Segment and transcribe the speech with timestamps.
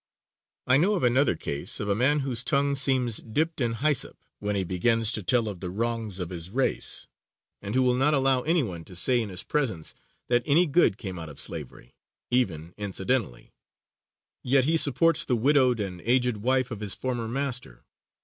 [0.65, 4.55] I know of another case of a man whose tongue seems dipped in hyssop when
[4.55, 7.05] he begins to tell of the wrongs of his race,
[7.61, 9.93] and who will not allow anyone to say in his presence
[10.27, 11.93] that any good came out of slavery,
[12.31, 13.53] even incidentally;
[14.41, 17.83] yet he supports the widowed and aged wife of his former master.